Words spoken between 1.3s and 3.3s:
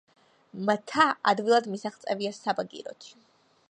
ადვილად მისაღწევია საბაგიროთი.